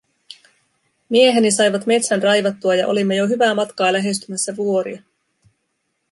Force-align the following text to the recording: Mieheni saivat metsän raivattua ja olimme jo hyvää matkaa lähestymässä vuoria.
Mieheni 1.09 1.51
saivat 1.51 1.85
metsän 1.85 2.23
raivattua 2.23 2.75
ja 2.75 2.87
olimme 2.87 3.15
jo 3.15 3.27
hyvää 3.27 3.55
matkaa 3.55 3.93
lähestymässä 3.93 4.55
vuoria. 4.55 5.01